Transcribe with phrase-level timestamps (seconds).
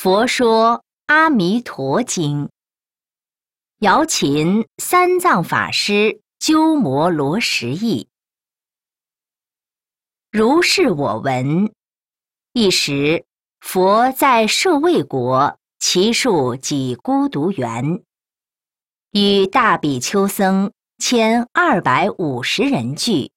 [0.00, 0.76] 佛说
[1.06, 2.44] 《阿弥陀经》，
[3.80, 8.08] 姚琴三藏法师鸠摩罗什译。
[10.30, 11.72] 如是我闻。
[12.52, 13.24] 一时，
[13.58, 18.04] 佛在舍卫国，其数几孤独园，
[19.10, 23.32] 与大比丘僧千二百五十人聚，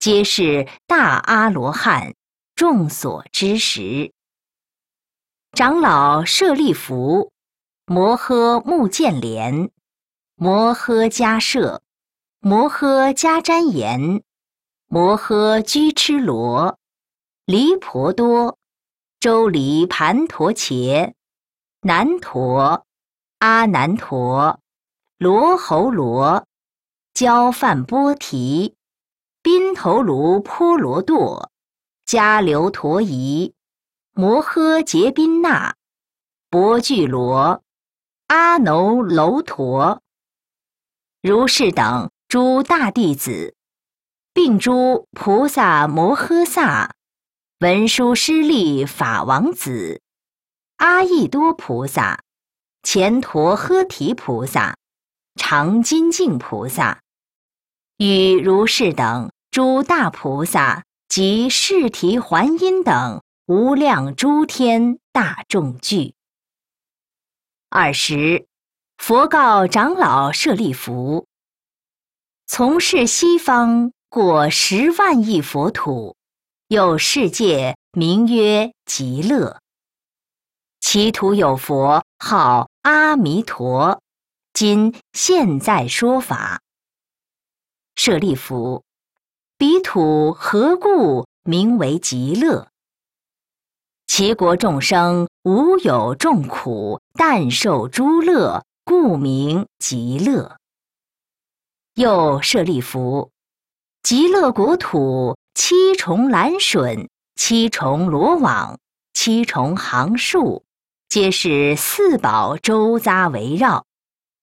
[0.00, 2.16] 皆是大阿罗汉，
[2.56, 4.12] 众所知识。
[5.52, 7.30] 长老舍利弗、
[7.84, 9.70] 摩诃目犍连、
[10.34, 11.82] 摩诃迦摄、
[12.40, 14.22] 摩诃迦旃延、
[14.86, 16.78] 摩诃居痴罗。
[17.44, 18.56] 离婆多、
[19.20, 21.12] 周离盘陀伽、
[21.82, 22.86] 南陀、
[23.40, 24.58] 阿难陀、
[25.18, 26.46] 罗侯罗、
[27.12, 28.74] 焦梵波提、
[29.42, 31.50] 宾头卢波罗堕、
[32.06, 33.52] 迦留陀夷、
[34.14, 35.74] 摩诃结宾那、
[36.50, 37.62] 博俱罗、
[38.26, 40.02] 阿耨楼陀，
[41.22, 43.54] 如是等诸大弟子，
[44.34, 46.94] 并诸菩萨摩诃萨。
[47.60, 50.02] 文殊师利法王子、
[50.76, 52.22] 阿逸多菩萨、
[52.82, 54.76] 乾陀诃提菩萨、
[55.36, 57.00] 常金净菩萨，
[57.96, 63.22] 与如是等诸大菩萨及释提桓因等
[63.54, 66.14] 无量诸天大众聚。
[67.68, 68.46] 二十，
[68.96, 71.26] 佛告长老舍利弗：
[72.46, 76.16] 从事西方过十万亿佛土。
[76.68, 79.60] 有世界名曰极乐，
[80.80, 84.00] 其土有佛号阿弥陀，
[84.54, 86.62] 今现在说法。
[87.96, 88.82] 舍利弗，
[89.58, 92.71] 彼土何故名为极乐？
[94.14, 100.58] 其国众生无有众苦，但受诸乐，故名极乐。
[101.94, 103.30] 又舍利弗，
[104.02, 105.38] 极乐国土。
[105.54, 108.78] 七重蓝笋，七重罗网，
[109.14, 110.62] 七重行树，
[111.08, 113.86] 皆是四宝周匝围绕。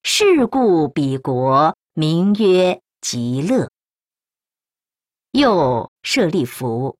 [0.01, 3.69] 是故彼国名曰极乐。
[5.31, 6.97] 又舍利弗，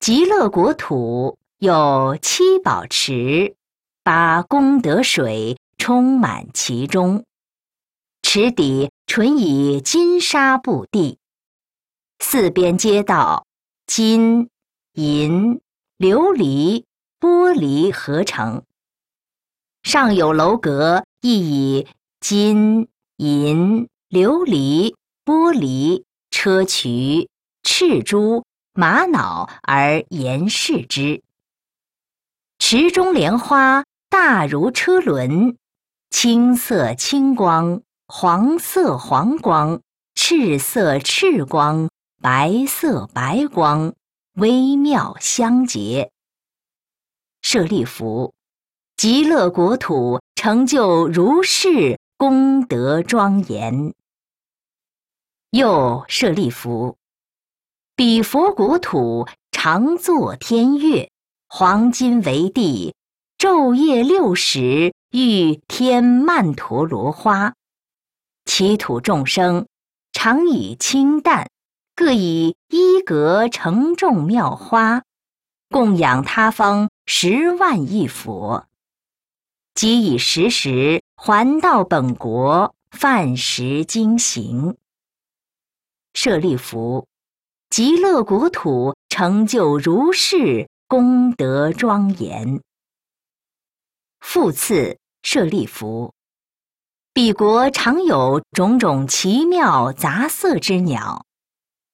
[0.00, 3.56] 极乐国土有七宝池，
[4.04, 7.24] 八功德水充满其中，
[8.20, 11.18] 池底纯以金沙布地。
[12.18, 13.46] 四边街道，
[13.86, 14.50] 金、
[14.92, 15.58] 银、
[15.96, 16.84] 琉璃、
[17.18, 18.62] 玻璃合成。
[19.82, 21.38] 上有楼阁，亦
[21.78, 21.86] 以
[22.20, 27.28] 金、银、琉璃、玻璃、砗磲、
[27.62, 31.22] 赤珠、玛瑙而严饰之。
[32.58, 35.56] 池中莲花大如车轮，
[36.10, 39.80] 青色青光，黄色黄光，
[40.14, 41.88] 赤色赤光。
[42.22, 43.94] 白色白光，
[44.32, 46.10] 微妙相结。
[47.42, 48.34] 舍利弗，
[48.96, 53.94] 极乐国土成就如是功德庄严。
[55.50, 56.96] 又舍利弗，
[57.94, 61.10] 彼佛国土常作天乐，
[61.48, 62.94] 黄金为地，
[63.38, 67.54] 昼夜六时欲天曼陀罗花，
[68.44, 69.66] 其土众生
[70.12, 71.48] 常以清淡。
[71.94, 75.02] 各以一格承重妙花，
[75.70, 78.66] 供养他方十万亿佛，
[79.72, 84.76] 即以时时还到本国，饭食经行。
[86.12, 87.06] 舍利弗，
[87.70, 92.62] 极乐国土成就如是功德庄严。
[94.20, 96.14] 复次，舍利弗，
[97.12, 101.26] 彼国常有种种奇妙杂色之鸟。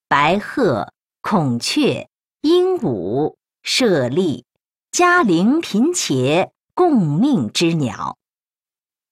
[0.09, 0.93] 白鹤、
[1.23, 2.11] 孔雀、
[2.43, 4.45] 鹦鹉、舍利、
[4.91, 8.19] 嘉陵频伽共命之鸟，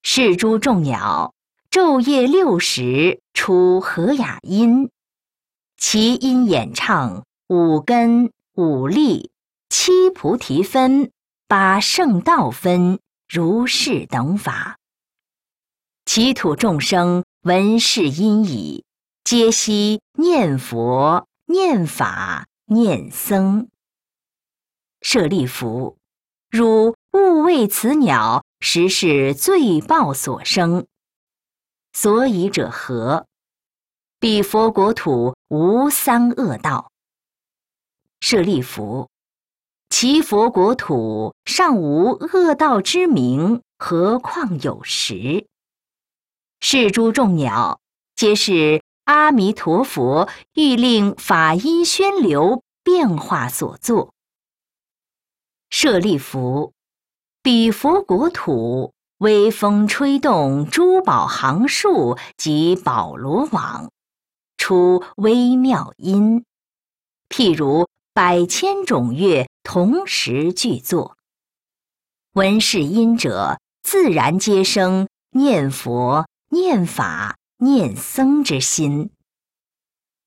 [0.02, 1.32] 是诸众鸟，
[1.70, 4.90] 昼夜六时出和雅音，
[5.78, 9.30] 其音演唱五根、五力、
[9.70, 11.12] 七菩提分、
[11.46, 14.78] 八圣道分，如是等法。
[16.04, 18.84] 其土众生闻是音已。
[19.22, 23.68] 皆悉念佛、念法、念僧。
[25.02, 25.96] 舍利弗，
[26.50, 30.88] 汝勿为此鸟，实是罪报所生。
[31.92, 33.24] 所以者何？
[34.18, 36.90] 彼佛国土无三恶道。
[38.20, 39.08] 舍利弗，
[39.90, 45.46] 其佛国土尚无恶道之名，何况有实？
[46.60, 47.80] 是诸众鸟，
[48.14, 54.14] 皆是阿弥陀佛欲令法音宣流变化所作。
[55.70, 56.72] 舍利弗，
[57.42, 63.90] 彼佛国土，微风吹动珠宝行树及宝罗网，
[64.56, 66.44] 出微妙音，
[67.28, 71.16] 譬如百千种乐同时具作。
[72.32, 76.28] 闻是音者，自然皆生念佛。
[76.52, 79.12] 念法念僧之心，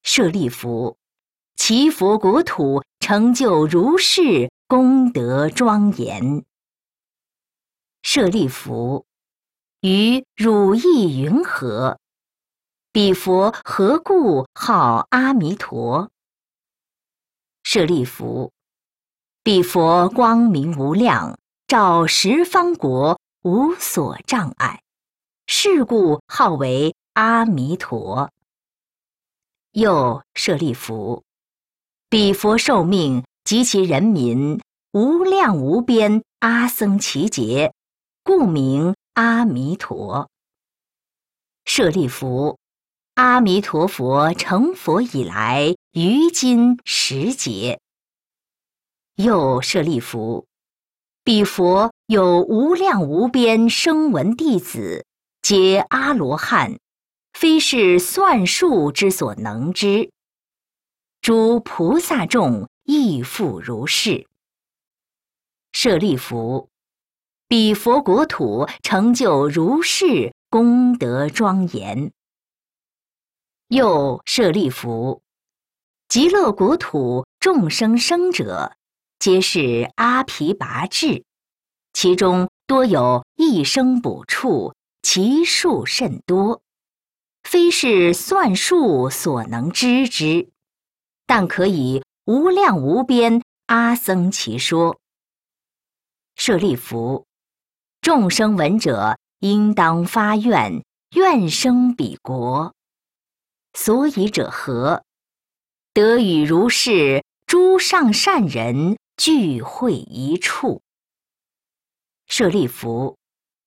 [0.03, 0.97] 舍利弗，
[1.57, 6.45] 其佛国土成就如是功德庄严。
[8.03, 9.05] 舍利弗，
[9.81, 11.99] 于汝意云何？
[12.93, 16.09] 彼佛何故号阿弥陀？
[17.63, 18.53] 舍利弗，
[19.45, 21.37] 彼佛光明无量，
[21.67, 24.81] 照十方国，无所障碍。
[25.47, 28.31] 是故号为阿弥陀。
[29.73, 31.23] 又舍利弗，
[32.09, 34.61] 彼佛寿命及其人民
[34.93, 37.73] 无量无边，阿僧祇劫，
[38.23, 40.29] 故名阿弥陀。
[41.65, 42.57] 舍利弗，
[43.15, 47.81] 阿弥陀佛成佛以来，于今十劫。
[49.15, 50.47] 又舍利弗，
[51.23, 55.05] 彼佛有无量无边声闻弟子。
[55.43, 56.79] 皆阿罗汉，
[57.33, 60.09] 非是算术之所能知。
[61.21, 64.25] 诸菩萨众亦复如是。
[65.73, 66.69] 舍利弗，
[67.47, 72.11] 彼佛国土成就如是功德庄严。
[73.67, 75.21] 又舍利弗，
[76.07, 78.77] 极乐国土众生生者，
[79.23, 81.23] 皆是阿毗跋致，
[81.93, 84.75] 其中多有一生补处。
[85.01, 86.61] 其数甚多，
[87.41, 90.49] 非是算数所能知之，
[91.25, 94.99] 但可以无量无边阿僧祇说。
[96.35, 97.25] 舍利弗，
[98.01, 100.83] 众生闻者，应当发愿，
[101.15, 102.75] 愿生彼国。
[103.73, 105.05] 所以者何？
[105.93, 107.23] 得与如是
[107.53, 110.81] 诸上善人聚会一处。
[112.25, 113.15] 舍利弗。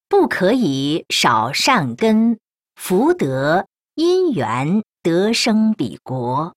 [0.08, 2.40] 不可以少善根
[2.74, 6.56] 福德因缘得生彼国。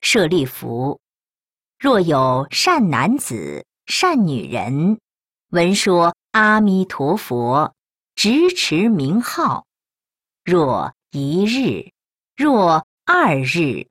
[0.00, 1.00] 舍利弗，
[1.76, 5.00] 若有善男子、善女人，
[5.48, 7.74] 闻说阿弥陀佛，
[8.14, 9.66] 执持名号，
[10.44, 11.90] 若一日，
[12.36, 13.88] 若二日，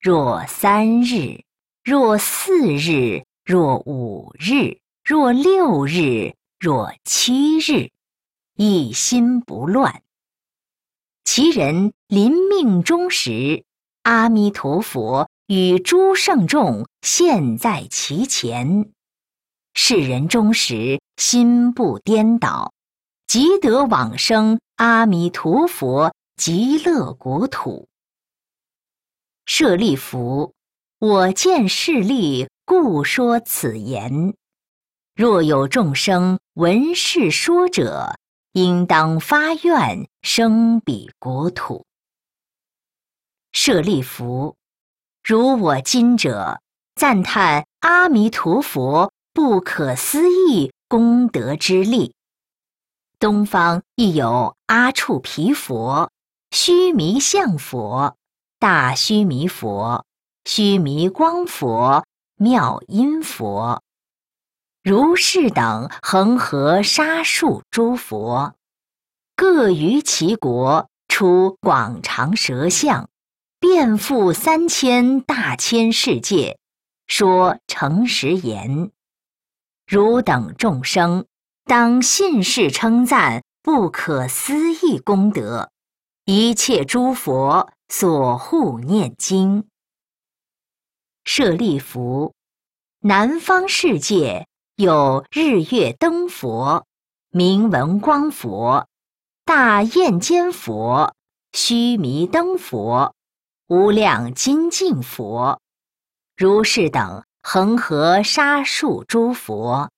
[0.00, 1.42] 若三日，
[1.82, 6.34] 若四日，若五日，若六日。
[6.60, 7.90] 若七日，
[8.56, 10.02] 一心不乱。
[11.24, 13.64] 其人临命终时，
[14.02, 18.90] 阿弥陀佛与诸圣众现，在其前。
[19.72, 22.72] 世人终时心不颠倒，
[23.26, 27.87] 即得往生阿弥陀佛极乐国土。
[29.50, 30.52] 舍利弗，
[30.98, 34.34] 我见势利，故说此言。
[35.16, 38.18] 若有众生闻是说者，
[38.52, 41.86] 应当发愿生彼国土。
[43.50, 44.54] 舍利弗，
[45.24, 46.60] 如我今者
[46.94, 52.12] 赞叹阿弥陀佛不可思议功德之力。
[53.18, 56.12] 东方亦有阿处毗佛、
[56.50, 58.17] 须弥相佛、
[58.60, 60.04] 大须弥佛、
[60.44, 62.04] 须弥光佛、
[62.36, 63.82] 妙音佛。
[64.82, 68.54] 如是等恒河沙数诸佛，
[69.36, 73.08] 各于其国出广长舌相，
[73.60, 76.58] 遍覆三千大千世界，
[77.06, 78.90] 说诚实言：
[79.86, 81.26] 汝等众生，
[81.64, 85.70] 当信誓称赞不可思议功德，
[86.24, 89.68] 一切诸佛所护念经。
[91.24, 92.34] 舍利弗，
[93.00, 94.46] 南方世界。
[94.76, 96.86] 有日月灯佛、
[97.30, 98.86] 明文光佛、
[99.44, 101.16] 大焰尖佛、
[101.52, 103.12] 须弥灯佛、
[103.66, 105.60] 无量金净佛，
[106.36, 109.90] 如是等恒河沙数诸佛，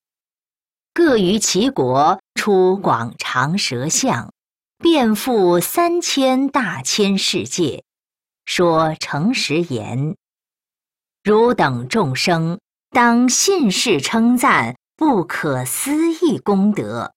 [0.94, 4.32] 各于其国出广长舌相，
[4.80, 7.84] 遍覆三千大千世界，
[8.46, 10.16] 说诚实言：
[11.22, 12.58] 汝等众生。
[12.88, 17.12] 当信誓称赞不可思议功德，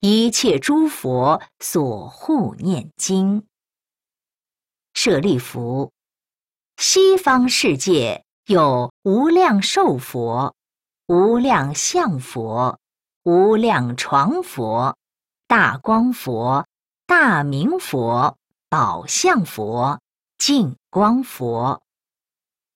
[0.00, 3.44] 一切诸佛所护念经。
[4.94, 5.92] 舍利弗，
[6.78, 10.54] 西方世界有无量寿佛、
[11.06, 12.80] 无量相佛、
[13.22, 14.96] 无量床佛、
[15.46, 16.66] 大光佛、
[17.14, 18.38] 大明佛、
[18.70, 20.00] 宝相佛、
[20.38, 21.82] 净光佛，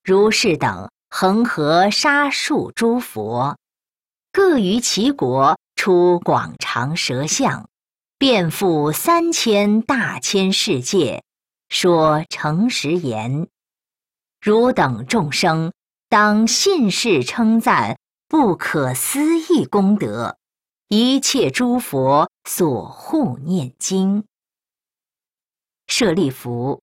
[0.03, 3.57] 如是等恒河沙数诸佛，
[4.31, 7.67] 各于其国出广长舌相，
[8.19, 11.23] 遍覆三千大千世界。
[11.67, 13.47] 说诚实言，
[14.39, 15.73] 汝等众生
[16.09, 20.36] 当信誓称赞不可思议功德，
[20.89, 24.23] 一切诸佛所护念经。
[25.85, 26.81] 舍利弗，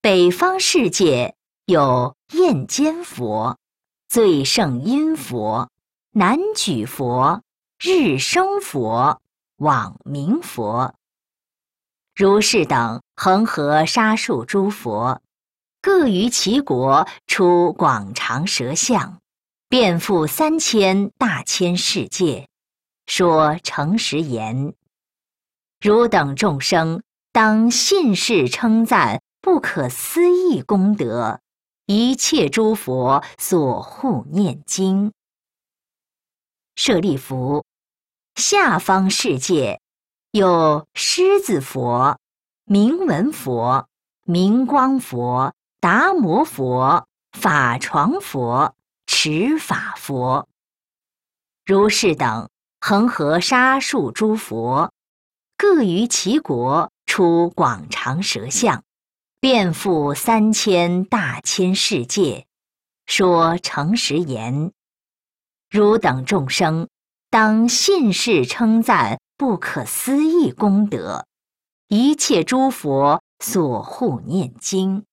[0.00, 1.36] 北方世界
[1.66, 3.58] 有焰间佛、
[4.08, 5.70] 最胜音佛、
[6.12, 7.42] 南举佛、
[7.78, 9.20] 日生佛、
[9.56, 10.94] 网明佛。
[12.14, 15.20] 如是等恒河沙数诸佛，
[15.82, 19.20] 各于其国出广长舌相，
[19.68, 22.48] 遍覆三千大千世界，
[23.06, 24.74] 说诚实言：
[25.80, 31.40] 汝等众生当信誓称赞不可思议功德，
[31.86, 35.12] 一切诸佛所护念经。
[36.76, 37.64] 舍利弗，
[38.34, 39.80] 下方世界。
[40.32, 42.18] 有狮子佛、
[42.64, 43.88] 明文佛、
[44.24, 48.74] 明光佛、达摩佛、法床佛、
[49.06, 50.48] 持法佛，
[51.64, 52.48] 如是等
[52.86, 54.92] 恒河沙数诸佛，
[55.56, 58.84] 各于其国出广长舌相，
[59.40, 62.46] 遍覆三千大千世界，
[63.06, 64.70] 说诚实言：
[65.70, 66.90] 汝等众生
[67.30, 69.18] 当信誓称赞。
[69.38, 71.26] 不可思议功德，
[71.88, 75.06] 一切诸佛所护念经。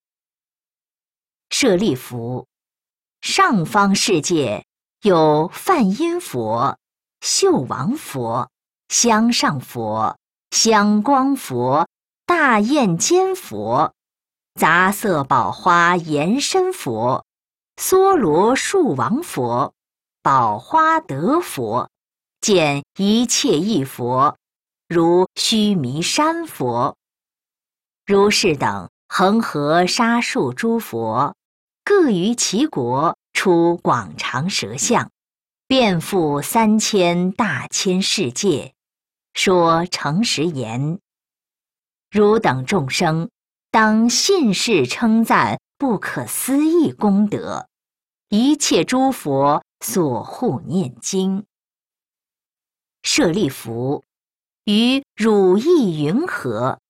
[1.48, 2.46] 舍利弗，
[3.22, 4.66] 上方世界
[5.00, 6.78] 有梵音佛、
[7.22, 8.50] 秀王佛、
[8.88, 10.18] 香上佛、
[10.50, 11.88] 香光佛、
[12.26, 13.94] 大焰尖佛、
[14.58, 17.24] 杂色宝花延伸佛、
[17.76, 19.72] 梭罗树王佛、
[20.20, 21.88] 宝花德佛。
[22.40, 24.36] 见一切异佛，
[24.88, 26.96] 如须弥山佛，
[28.04, 31.36] 如是等恒河沙数诸佛，
[31.84, 35.08] 各于其国出广长舌相，
[35.74, 38.74] 遍覆三千大千世界，
[39.32, 40.98] 说诚实言：
[42.10, 43.30] 汝等众生
[43.70, 47.68] 当信誓称赞不可思议功德，
[48.28, 51.46] 一切诸佛所护念经。
[53.02, 54.04] 舍利弗，
[54.66, 56.80] 于汝意云何？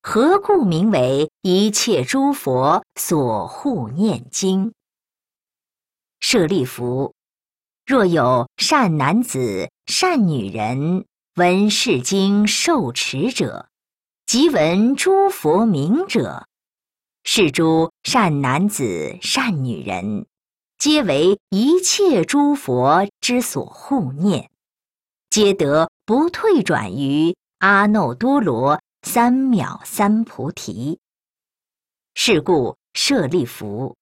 [0.00, 4.72] 何故名为一切诸佛所护念经？
[6.20, 7.12] 舍利弗，
[7.86, 11.04] 若有善男子、善女人
[11.36, 13.68] 闻是经受持者，
[14.24, 16.46] 即闻诸佛名者，
[17.24, 20.24] 是诸善男子、善女人，
[20.78, 24.50] 皆为一切诸佛之所护念。
[25.28, 30.98] 皆得不退转于阿耨多罗三藐三菩提。
[32.14, 33.94] 是故舍利弗，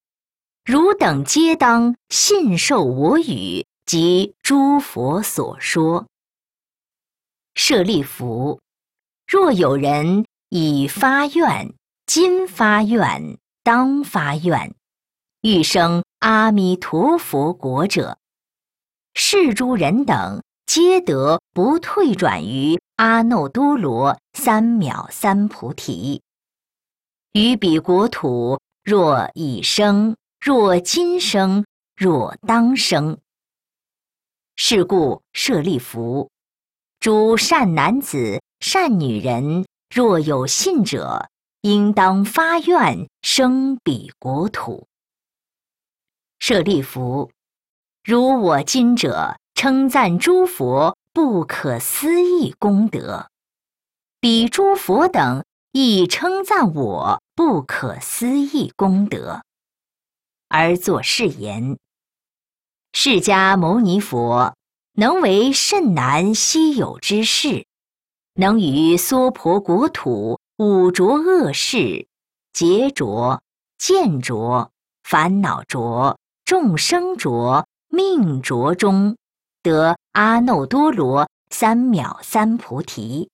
[0.65, 6.07] 汝等皆当信受我语及诸佛所说。
[7.55, 8.59] 舍利弗，
[9.27, 11.75] 若有人已发愿，
[12.07, 14.75] 今发愿，当发愿，
[15.43, 18.17] 欲生阿弥陀佛国者，
[19.13, 20.43] 是诸人等。
[20.65, 26.23] 皆得不退转于阿耨多罗三藐三菩提。
[27.33, 33.19] 于彼国土，若已生，若今生，若当生。
[34.57, 36.31] 是故舍利弗，
[37.01, 41.29] 诸善男子、善女人，若有信者，
[41.63, 44.87] 应当发愿生彼国土。
[46.39, 47.31] 舍利弗，
[48.05, 49.37] 如我今者。
[49.55, 53.29] 称赞诸佛不可思议功德，
[54.19, 59.43] 彼诸佛等亦称赞我不可思议功德，
[60.49, 61.79] 而作是言：
[62.93, 64.57] 释迦牟尼佛
[64.95, 67.67] 能为甚难稀有之事，
[68.35, 72.07] 能于娑婆国土五浊恶世、
[72.53, 73.43] 劫浊、
[73.79, 74.71] 见浊、
[75.03, 77.67] 烦恼浊、众生浊。
[77.95, 79.19] 命浊中
[79.63, 83.29] 得阿耨多罗三藐三菩提，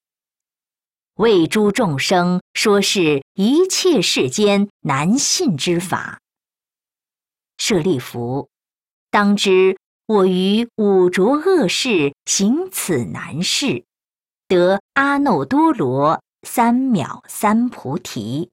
[1.15, 6.19] 为诸众生说是一切世间难信之法。
[7.57, 8.49] 舍利弗，
[9.11, 13.85] 当知我于五浊恶世行此难事，
[14.47, 18.51] 得阿耨多罗三藐三菩提，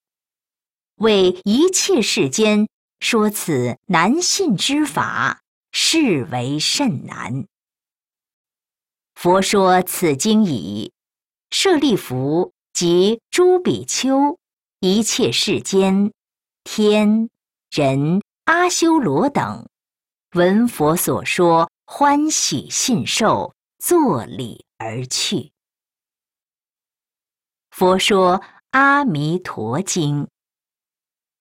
[0.96, 2.68] 为一切世间
[3.00, 5.42] 说此难信之法。
[5.78, 7.48] 是为甚难。
[9.14, 10.94] 佛说此经已，
[11.52, 14.40] 舍利弗及诸比丘，
[14.80, 16.14] 一切世间
[16.64, 17.30] 天
[17.70, 19.68] 人阿修罗等，
[20.36, 25.54] 闻佛所说，欢喜信受，作礼而去。
[27.70, 28.39] 佛说
[28.72, 30.25] 《阿弥陀经》。